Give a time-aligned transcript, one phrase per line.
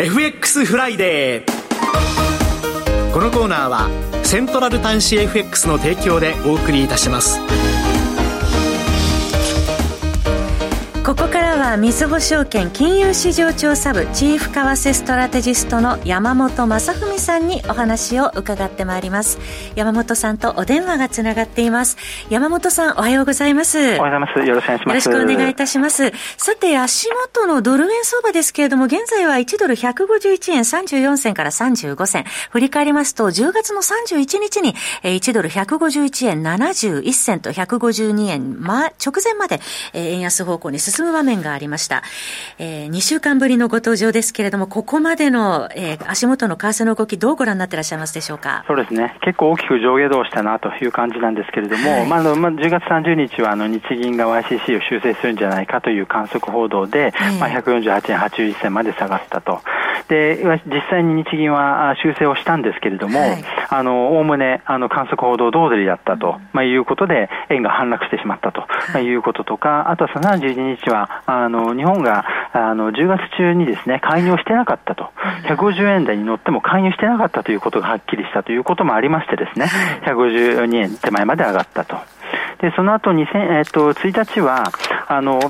[0.00, 3.88] FX フライデーこのコーナーは
[4.22, 7.40] セントラル短資 FX の提供でお送りいたします。
[11.04, 19.38] ここからはみずほ証券金融市場調査部チーフ為替ストラテジストの山本正文さんにお話を伺ってまいります。
[19.74, 21.98] 山本さんとお電話がつながっています。
[22.30, 23.78] 山本さんおはようございます。
[23.78, 24.46] おはようございます。
[24.46, 25.08] よろしくお願いします。
[25.08, 26.12] よろしくお願いいたします。
[26.38, 32.24] さて足元のドル円相場ですけれども現在は1ドル151円34銭から35銭。
[32.50, 39.60] 振り返りますと10月の31日に1ドル151円71銭と152円、ま、直前まで
[39.92, 42.02] 円安方向に進進む場面がありました。
[42.58, 48.64] えー、2週間ぶりのご登場ですけれども、ここまでの、えー、足元の為替の動き、どうご覧になっていらっしゃいますでしょうか？
[48.66, 49.16] そうですね。
[49.22, 59.60] 結構大きく上下動したなという感じなんですけれども、はい、まあ、まあ、10月30日は、あの、日銀が YCC を修正するんじゃないかという観測報道で、まあ、148円81銭まで下がったと。
[60.08, 68.60] で、実際に日銀は修正をしたんですけれども、はい、あの、おおむね、あの、観測報道通りだったと、まあ、いうことで、円が反落してしまったと、
[68.92, 75.10] まあ、いうこととか、あとは31日は、あの、日本が、あの、10月中にですね、介入してなかったと、
[75.48, 79.66] 150円台に乗っても介入してなかったということがはっきりしたということもありましてですね、
[80.06, 81.96] 152円手前まで上がったと。
[82.60, 84.70] で、その後2000、えっと、1日は、
[85.06, 85.40] あの、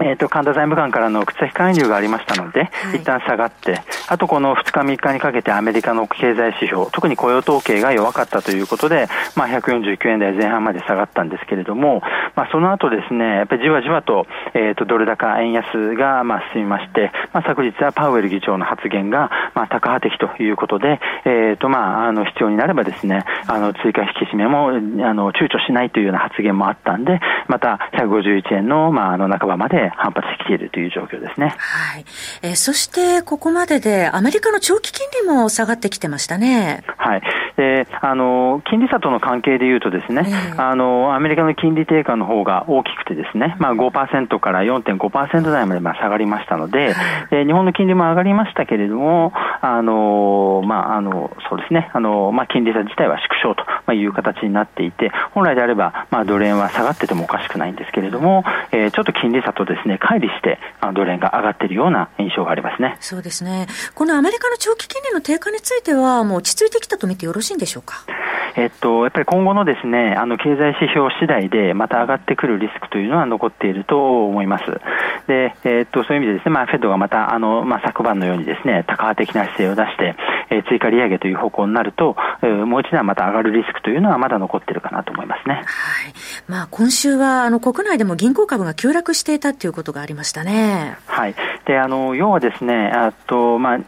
[0.00, 12.02] えっ、ー、と、神田財務官からの口先介入がありましたので、はい、一旦下がって、あとこの2日3日にかけてアメリカの経済指標、特に雇用統計が弱かったということで、まあ、149円台前半まで下がったんですけれども、
[12.36, 24.72] まあ、その後ですね、やっぱりじわじわと、えっ、ー、と、ドル高、円安が、まあ、進みまして、まあ、昨日はパウエル議長の発言が、まあ、高派的ということで、えっ、ー、と、まあ、あの、必要になればですね、あの、追加引き締めも、あ
[25.14, 31.54] の、躊躇しないというような発言もあったんで、また、151円の、まあ、あの、半ばまで反発してきているという状況ですね。
[31.58, 32.04] はい。
[32.42, 36.82] えー、そして、ここまでで、アメリカの長期金利も下がってきてましたね。
[36.96, 37.22] はい。
[37.56, 46.94] で、あの、金利差との関係でいうとですね、えー、あの、アメリカの金利低下の方が大きくてですね、まあ5%から4.5%台までまあ下がりましたので、
[47.30, 53.54] で、日本の金利も上がりましたけれども、あの、まあ、あの、そうですね、あの、まあ、金利差自体は縮小
[53.86, 62.96] という形になっていて、本来であれば、まあ、ドル円は下がっててもおかしくないんですけれども、えー、ちょっと金利差とですね、乖離してあ、ドル円が上がっているような印象がありますね。
[63.00, 63.66] そうですね。
[63.94, 68.04] このアメリカの長期金利の低下については、もう落ち着いてきたと見てよろしいんでしょうか？
[68.58, 74.64] えっと、やっぱり今後のですね、あの、経済指標次第で、また上がってくるリスクというのは残っていると思います。
[75.28, 80.16] で、えっと、そういう意味でですね、まあ、フェッドがまた、あの、まあ、昨晩のようにですね、高派的な姿勢を出して、
[80.50, 85.54] えー、追加利上げという方向になると、えー、もう一度はまた上がるリスクというのはまだ残っているかなと思いますね。
[85.54, 85.64] はい。
[86.48, 90.96] まあ、今週は、あの、国内でも銀行株が急落していたということがありましたね。
[91.06, 91.34] はい。
[91.68, 93.78] で、あの、要はですね、あと、まあ、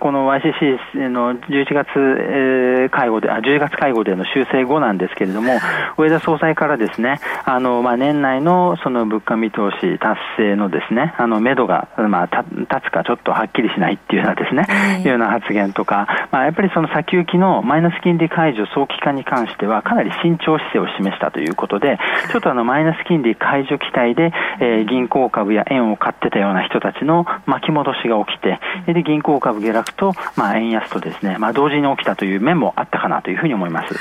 [0.00, 5.52] この YCC の11月、えー、会合で、あ、10月会合での修正後なんですけれども、
[5.96, 14.66] 上田総裁からですね、あの、まあ、年内のその物価見通し達成のですね、あの、目処が、まあ、立つかちょっとはっきりしないっていうようなですね、
[15.04, 22.00] いうような発言とか、まあ、やっぱりその先行きのマイナス金利解除早期化に関しては、かなり慎重姿勢を示したということで、
[22.32, 28.60] ちょっとあの、マイナス金利解除期待で、えー、銀行株や円を買ってたような人たちの巻き戻しが起きて、
[28.92, 33.94] で、銀行株下落と、まあ、円安とですね、まあ、同時に起きたという面もあったかなというふうに思います。
[33.94, 34.00] はい、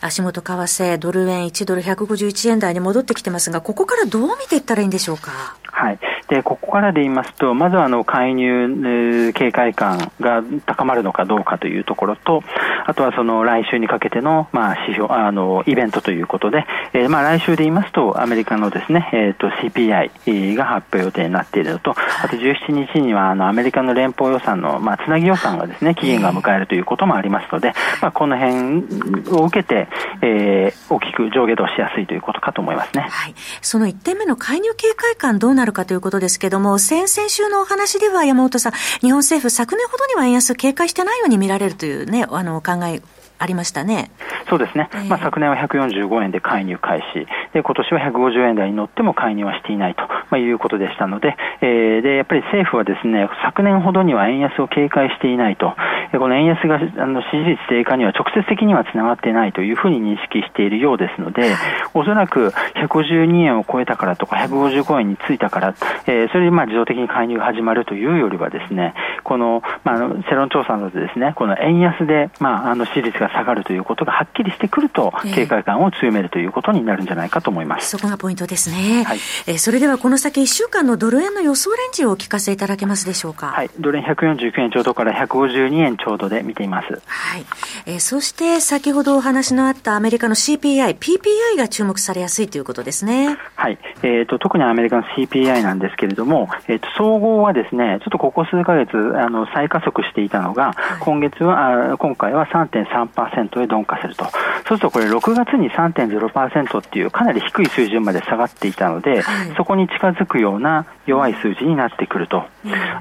[0.00, 5.56] 足元為替、ドル円1ドル151円台に戻ってきてますが、ここからどう見ていったらいいんでしょうか？
[5.64, 5.98] はい。
[6.28, 12.42] で、ここからで言いますと、まずはあの、介入、警戒感が高まるのかどうかというところと、
[12.86, 28.84] あとはその来週にかけての、まあ、指標、あの、イベントということで、えー、まあ、来週で言いますと、アメリカのですね、えっ、ー、と、CPI が発表予定になっているのと、あと17日には、あの、アメリカの連邦予算の、まあ、つなぎ予算がですね、期限が迎えるということもありますので、まあ、この辺
[29.30, 29.88] を受けて、
[30.22, 33.02] えー、大きく上下動しやすいということかと思いますね。
[33.02, 33.34] はい。
[33.62, 43.00] その1点目の介入警戒感どうなるかということですけども、先々週のお話では山本さん、日本政府昨年ほどには円安警戒してないように見られるというね、あの、考え
[43.38, 44.10] ありましたね。
[44.48, 44.88] そうですね。
[44.94, 47.26] えー、まあ、昨年は145円で介入開始。
[47.52, 55.74] で、今年は150円台に乗っても介入はしていないと、まあ、いうことでしたので、えー、で、やっぱり政府はですね、昨年ほどには円安を警戒していないと、
[56.18, 61.54] この円安があの支持率低下には直接的にはつながっていないというふうに認識しているようですので、
[61.94, 65.74] おそらく152円を超えたからとか、155円についたから、
[66.06, 77.90] えー、それでまあ自動的に介入が始まるというよりはですね、この、まあ、世論調査などでですね、この円安で、まあ、あの支持率が下がるということがはっきりしてくると、警戒感を強めるということになるんじゃないかと思います。
[77.90, 79.04] そこがポイントですね。
[79.04, 83.48] はい、えー、それではこの先1週間のドル円の予想レンジをお聞かせいただけますでしょうか？
[83.48, 87.00] はい、ドル円149円ちょうどから152円ちょうどで見ています。
[87.06, 87.46] はい。
[87.86, 93.38] えー、そして先ほどお話のあったアメリカの CPI、PPI が注目されやすいということですね。
[93.54, 93.78] はい。
[94.02, 104.24] えっ、ー、と、特にアメリカの CPI なんですけれども、えっ、ー、と、総合はですね、ちょっとここ数ヶ月、あの、再加速していたのが、はい、今月は、あ今回は3.3%へ鈍化すると。
[104.24, 104.32] そう
[104.66, 112.44] するとこれ6月に3.0%っていうかなり低い水準まで下がっていたので、はい、そこに近づくような弱い数字になってくると。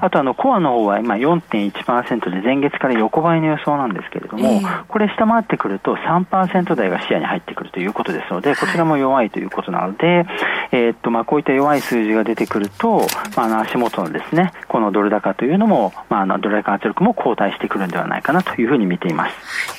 [0.02, 10.26] あとあの、コアの方は今4.1%で前月から横ばいの予想なんですけれども、これ下回ってくると3%台が視野に入ってくるということですので、こちらも弱いということなので、
[10.72, 19.73] えー、っと、まあ、こういった弱い数字が出てくると、まあ、あの、足元のですね、このドル高というのも、まあ、あの、ドル高圧力も後退してくるんではないかなというふうに見ています。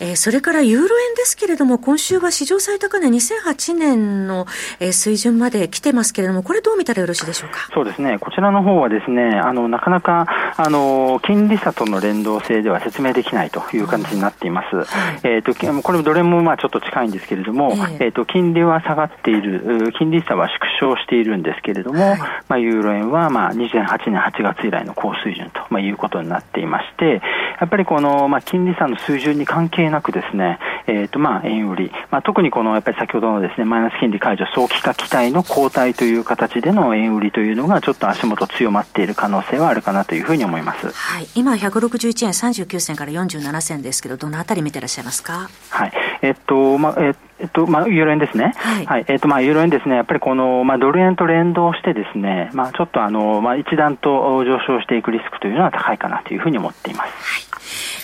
[0.00, 4.46] えー、それからユーロ円ですけれども、今週は史上最高値2008年の、
[4.80, 7.68] えー、水準まで来てますけれども、これどう見たらよろしいでしょうか？
[7.72, 8.18] そうですね。
[8.18, 10.26] こちらの方はですね、あの、なかなか、
[10.56, 14.76] あの、金利差との連動性では説明できないという感じになっています。
[14.76, 27.22] はい、えっ、と、これどれもまあちょっと近いんですけれども、えっ、ー、と、金利は下がっている、金利差は縮小しているんですけれども、はい、まあ、ユーロ円はまあ2008年8月以来の高水準と、まあ、いうことになっていまして、
[27.60, 45.48] やっぱりこの、まあ、金利差の水準に関係なくですね、えーとまあ、円売り、まあ、特にこのやっぱり先ほどのですねマイナス金利解除早期化期待の後退という形での円売りというのがちょっと足元強まっている可能性はあるかなというふうに思います、はい、今161円39銭から47銭ですけどどのあたり見てらっしゃいますか？
[45.70, 45.92] はい。
[46.22, 57.12] えっとまあええっとまあ、ユーロ円ですね、はい、はい、えっとまあ、ユーロ円ですね、やっぱりこの、まあ、ドル円と連動してですね、まあ、ちょっとあの、まあ、一段と上昇していくリスクというのは高いかなというふうに思っています。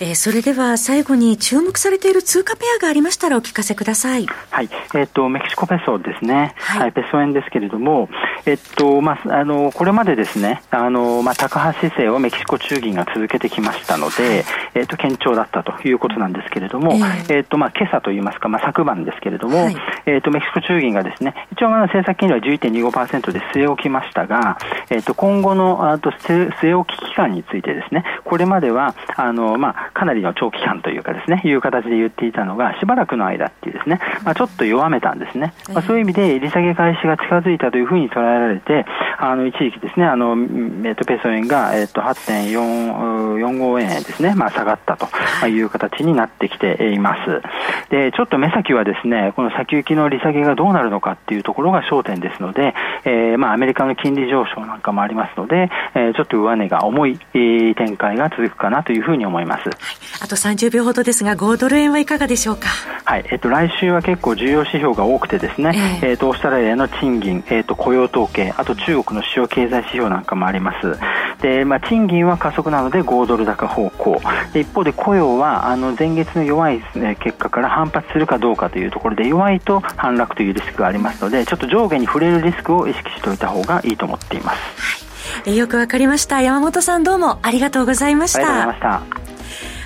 [0.02, 4.26] はいえー、それでは最後に注目されている通貨ペアがありましたらお聞かせください。
[4.26, 4.69] はい。
[4.94, 6.54] えっ、ー、と、メキシコペソですね。
[6.58, 8.08] はい、はい、ペソ円ですけれども、
[8.44, 14.44] えっと、まあ、あの、これまでですね、あの、まあ、高橋姿勢をメキシコ中銀が続けてきましたので、
[14.75, 16.94] えっと、堅調だったということなんですけれども、
[17.29, 24.59] えっと、まあ、今朝といいますか、まあ、昨晩ですけれども、はい、えっと、メキシコ中銀がですね、一応、まあ、政策金利は11.25%で据え置きましたが、
[24.91, 35.55] えっと、今後の、あと、据え置き期間についてですね、これまでは、あの、まあ、かなりの長期間というかですね、いう形で言っていたのが、しばらくの間っていうですね、まあ、ちょっと弱めたんですね。
[35.73, 38.84] まあ、そういう意味で、利下げ開始が近づいたというふうに捉えられて、
[39.25, 40.37] あの、一時期ですね、あの、
[40.85, 45.07] えっと、ペソ円が、えっと、8.45円ですね、まあ、下がったと
[45.47, 47.41] いう形になってきています。
[47.89, 52.75] で、ちょっと目先はですね、この先行きの利下げがどうなるのかっていうところが焦点ですので、
[53.05, 59.69] えー、まあ、アメリカの金利上昇なんかもありますので、えー、ちょっと上値が重い、えー、展開が続くかなというふうに思います。
[59.69, 59.75] はい、
[60.23, 62.67] あと30秒ほどですが、5ドル円はいかがでしょうか？
[63.05, 70.99] はい、えっと、来週は結構重要指標が多くてですね、えー、えーと、オーストラリアの賃金、えっと、雇用統計、あと中国の主要経済指標なんかもあります。
[71.43, 74.20] で、まあ、賃金は加速なので5ドル高方向。
[74.53, 85.43] で一方で雇用は、あの、前月の弱い、ね、結果から反発するかどうかというところで、弱いと反落というリスクがありますので、ちょっと上下に触れるリスクを意識しておいた方がいいと思っています。
[85.44, 86.41] はい、よくわかりました。
[86.41, 88.38] 山本さんどうもありがとうございました。
[88.38, 89.23] ありがとうございました。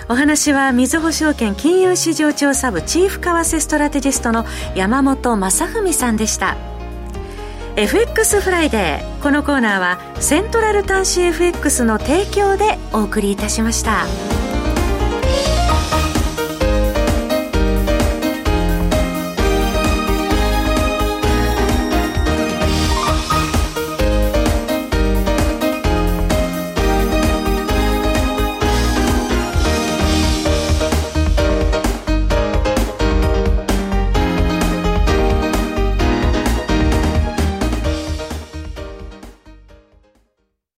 [0.09, 4.45] お話はみずほ証券金融市場調査部チーフ為替ストラテジストの
[4.77, 6.76] 山本正文さんでした
[7.79, 14.36] FX フライデーこのコーナーはセントラル端子 FX の提供でお送りいたしました。